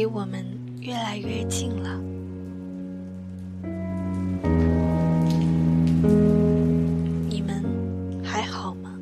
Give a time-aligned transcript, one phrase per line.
[0.00, 0.42] 离我们
[0.80, 2.00] 越来越近了。
[7.28, 7.62] 你们
[8.24, 8.94] 还好吗？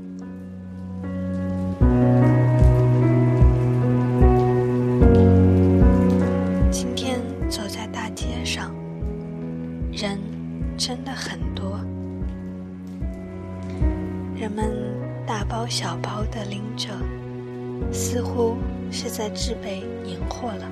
[6.68, 8.74] 今天走在大街上，
[9.92, 10.18] 人
[10.76, 11.78] 真的很多，
[14.34, 14.68] 人们
[15.24, 16.88] 大包小包的拎着，
[17.92, 18.56] 似乎
[18.90, 20.68] 是在置备年货了。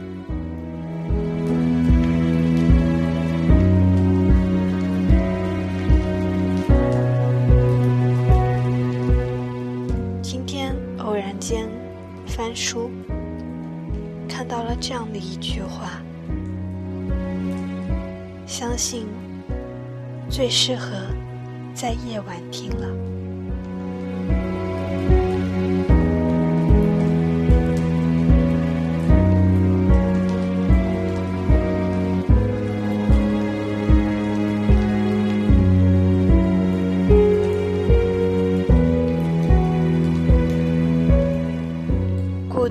[10.23, 11.69] 今天偶然间
[12.27, 12.91] 翻书，
[14.29, 16.03] 看到了这样的一句话：
[18.47, 19.07] 相信
[20.29, 20.91] 最适合
[21.75, 23.16] 在夜晚听了。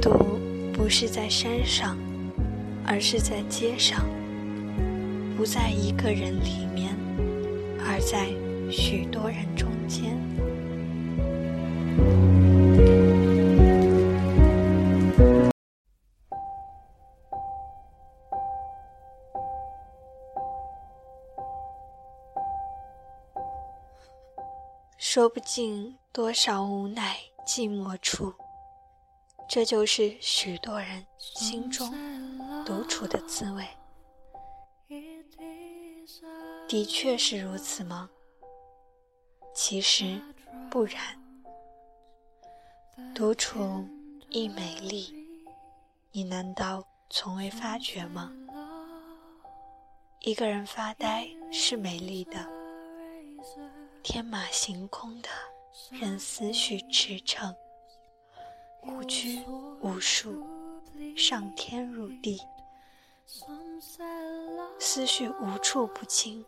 [0.05, 0.39] 独
[0.71, 1.97] 不是在山上，
[2.85, 4.01] 而是在街上；
[5.35, 6.95] 不在一个人里面，
[7.79, 8.27] 而在
[8.71, 10.15] 许多人中间。
[24.99, 27.15] 说不尽多少无奈
[27.47, 28.31] 寂寞处。
[29.47, 31.93] 这就是许多人心中
[32.65, 33.65] 独处的滋味。
[36.67, 38.09] 的确是如此吗？
[39.53, 40.19] 其实
[40.69, 41.00] 不然。
[43.13, 43.88] 独处
[44.29, 45.13] 亦美丽，
[46.12, 48.31] 你难道从未发觉吗？
[50.22, 52.50] 一个人发呆是美丽的，
[54.01, 55.29] 天马行空的，
[55.91, 57.56] 任思绪驰骋。
[58.88, 59.41] 无拘
[59.81, 60.46] 无束，
[61.16, 62.40] 上天入地，
[64.79, 66.46] 思绪无处不侵，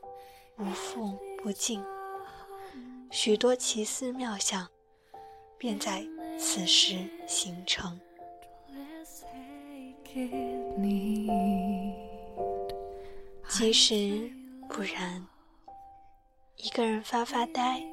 [0.58, 1.84] 无缝不尽，
[3.09, 4.68] 许多奇思妙想
[5.58, 6.06] 便在
[6.38, 8.00] 此时形成。
[13.50, 14.31] 其实
[14.70, 15.26] 不然，
[16.58, 17.84] 一个人发发呆，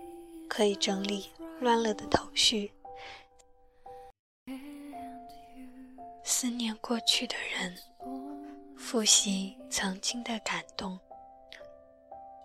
[0.49, 2.74] 可以整理乱了的头绪。
[6.45, 7.75] 思念过去的人，
[8.77, 11.01] 复习曾经的感动，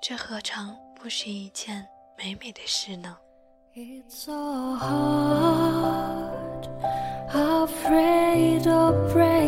[0.02, 1.86] 这何尝不是一件
[2.18, 3.18] 美美的事呢
[3.76, 6.70] ？It's so hard,
[7.34, 9.39] afraid of breath.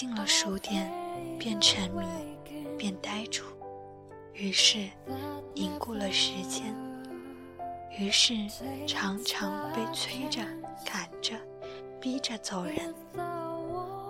[0.00, 0.90] 进了书店，
[1.38, 2.06] 便沉迷，
[2.78, 3.44] 便呆住，
[4.32, 4.88] 于是
[5.54, 6.74] 凝固了时间，
[7.98, 8.32] 于是
[8.86, 10.40] 常常被催着、
[10.86, 11.36] 赶着、
[12.00, 12.94] 逼着走人。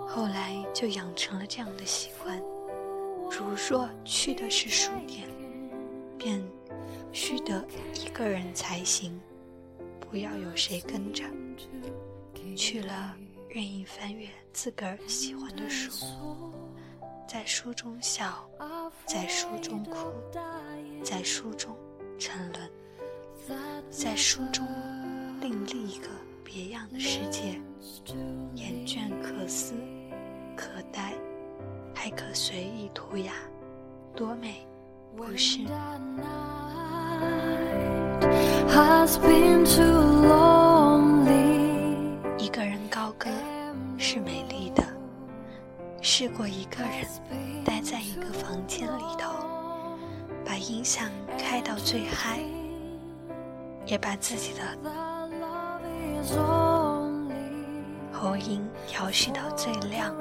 [0.07, 2.41] 后来就养成了这样的习惯：
[3.29, 5.27] 如若去的是书店，
[6.17, 6.41] 便
[7.11, 7.61] 须得
[8.01, 9.19] 一个人才行，
[9.99, 11.25] 不要有谁跟着。
[12.55, 13.17] 去了。
[13.53, 15.91] 愿意翻阅自个儿喜欢的书，
[17.27, 18.49] 在书中笑，
[19.05, 20.13] 在书中哭，
[21.03, 21.75] 在书中
[22.17, 22.69] 沉沦，
[23.89, 24.65] 在书中
[25.41, 26.07] 另立一个
[26.45, 27.59] 别样的世界。
[28.55, 29.73] 厌倦可思，
[30.55, 31.13] 可呆，
[31.93, 33.33] 还可随意涂鸦，
[34.15, 34.65] 多美，
[35.13, 35.59] 不是？
[46.21, 47.03] 试过一个人
[47.65, 49.31] 待在一个房间里头，
[50.45, 52.37] 把音响开到最嗨，
[53.87, 54.61] 也把自己的
[58.11, 60.15] 喉音调试到最亮，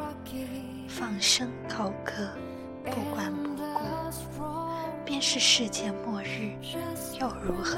[0.88, 2.30] 放声高歌，
[2.86, 4.40] 不管不顾，
[5.04, 6.52] 便是世界末日
[7.20, 7.76] 又如何？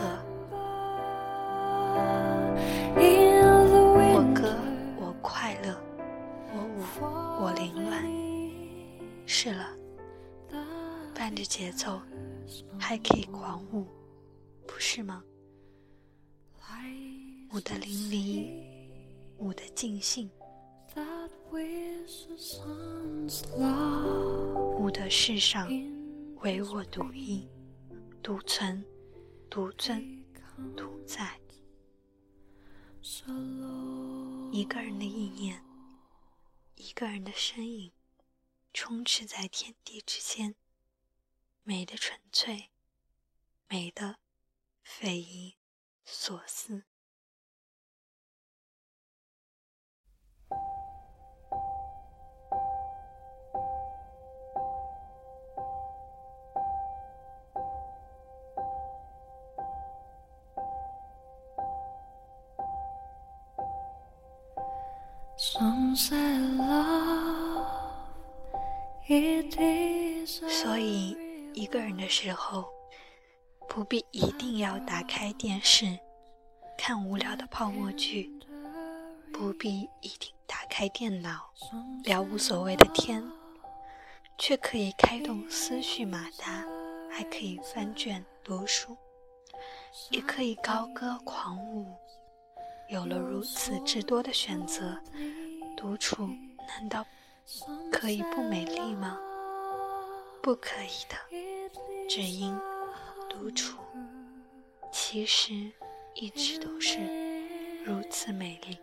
[7.41, 8.05] 我凌乱。
[9.27, 9.77] 是了，
[11.15, 12.01] 伴着节奏，
[12.79, 13.87] 还可以狂舞，
[14.67, 15.23] 不是吗？
[17.55, 18.49] 舞的淋漓，
[19.37, 20.31] 舞的尽兴，
[24.79, 25.69] 舞得世上
[26.41, 27.47] 唯我独一，
[28.23, 28.83] 独存，
[29.51, 30.03] 独尊，
[30.75, 31.39] 独在。
[34.51, 35.63] 一个人的意念，
[36.83, 37.93] 一个人的身影，
[38.75, 40.57] 充斥在天地之间，
[41.63, 42.71] 美的纯粹，
[43.69, 44.19] 美的
[44.83, 45.55] 匪夷
[46.05, 46.83] 所思。
[65.45, 65.61] 所
[70.79, 71.17] 以，
[71.53, 72.65] 一个人的时候，
[73.69, 75.99] 不必一定要打开电视
[76.79, 78.31] 看无聊的泡沫剧，
[79.33, 81.51] 不必一定打开电脑
[82.05, 83.29] 聊无所谓的天，
[84.39, 86.65] 却可以开动思绪马达，
[87.11, 88.97] 还可以翻卷读书，
[90.11, 91.97] 也可以高歌狂舞。
[92.93, 94.95] 有了如此之多的选择，
[95.75, 96.27] 独处
[96.69, 97.03] 难道
[97.91, 99.19] 可以不美丽吗？
[100.43, 101.17] 不可以的，
[102.07, 102.55] 只因
[103.31, 103.79] 独处
[104.93, 105.73] 其实
[106.15, 106.99] 一直都是
[107.83, 108.79] 如此美丽。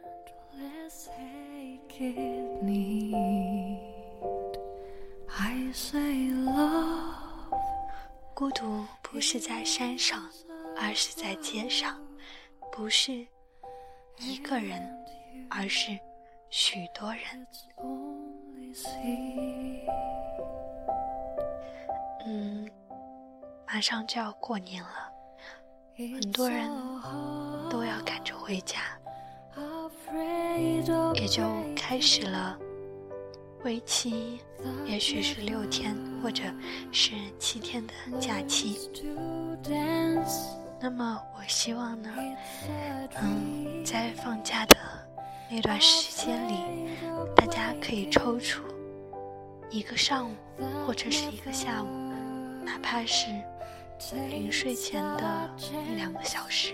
[8.33, 10.27] 孤独不是在山上，
[10.75, 12.01] 而是在街上，
[12.71, 13.27] 不是。
[14.19, 14.81] 一个人，
[15.49, 15.97] 而是
[16.49, 17.47] 许多人。
[22.25, 22.69] 嗯，
[23.65, 25.11] 马上就要过年了，
[25.97, 26.69] 很多人
[27.69, 28.81] 都要赶着回家，
[31.15, 31.43] 也就
[31.75, 32.57] 开始了
[33.63, 34.39] 为期
[34.85, 36.43] 也许是六天或者
[36.91, 38.91] 是七天的假期。
[40.81, 42.09] 那么，我希望呢，
[43.21, 44.75] 嗯，在放假的
[45.49, 46.53] 那段时间里，
[47.35, 48.63] 大家可以抽出
[49.69, 50.33] 一个上午
[50.87, 51.87] 或者是一个下午，
[52.63, 53.27] 哪怕是
[54.29, 55.49] 临睡前的
[55.89, 56.73] 一两个小时，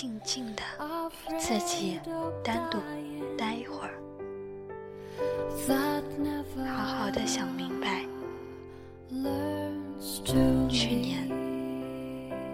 [0.00, 0.62] 静静的
[1.40, 1.98] 自己
[2.44, 2.78] 单独
[3.36, 3.90] 待一会儿，
[6.68, 8.04] 好好的想明白，
[10.68, 11.28] 去年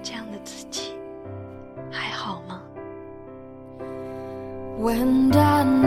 [0.03, 0.95] 这样的自己
[1.93, 2.63] 还好吗
[4.81, 5.87] ？When I'm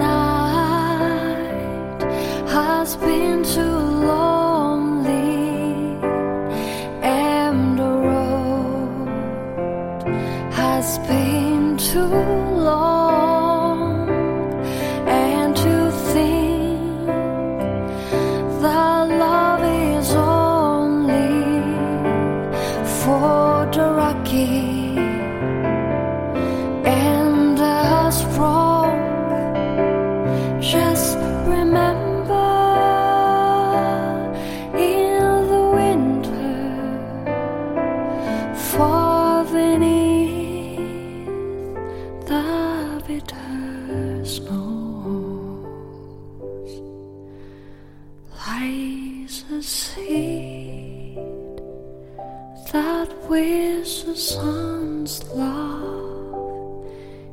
[52.72, 56.86] that with the sun's love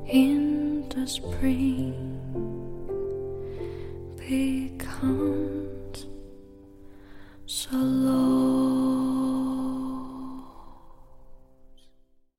[0.06, 1.94] in the spring
[4.16, 6.06] becomes
[7.46, 8.63] so low.